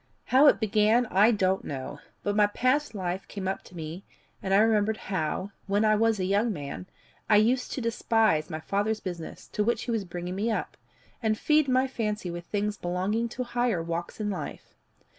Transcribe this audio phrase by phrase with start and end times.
[0.25, 4.03] How it began I don't know, but my past life came up to me,
[4.41, 6.87] and I remembered how, when I was a young man,
[7.29, 10.75] I used to despise my father's business, to which he was bringing me up,
[11.21, 14.73] and feed my fancy with things belonging to higher walks in life.